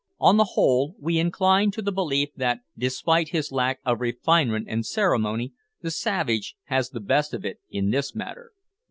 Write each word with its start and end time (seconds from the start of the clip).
On 0.19 0.35
the 0.37 0.53
whole, 0.57 0.95
we 0.99 1.19
incline 1.19 1.69
to 1.69 1.81
the 1.83 1.91
belief 1.91 2.29
that, 2.35 2.61
despite 2.75 3.29
his 3.29 3.51
lack 3.51 3.79
of 3.85 4.01
refinement 4.01 4.65
and 4.67 4.83
ceremony, 4.83 5.53
the 5.83 5.91
savage 5.91 6.55
has 6.63 6.89
the 6.89 6.99
best 6.99 7.35
of 7.35 7.45
it 7.45 7.59
in 7.69 7.91
this 7.91 8.15
matter. 8.15 8.51